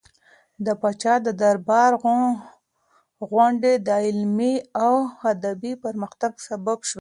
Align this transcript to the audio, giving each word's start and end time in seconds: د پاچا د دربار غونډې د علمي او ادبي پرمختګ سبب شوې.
د 0.65 0.67
پاچا 0.81 1.13
د 1.25 1.27
دربار 1.41 1.91
غونډې 3.29 3.73
د 3.87 3.89
علمي 4.05 4.55
او 4.83 4.95
ادبي 5.31 5.73
پرمختګ 5.85 6.31
سبب 6.47 6.79
شوې. 6.81 6.89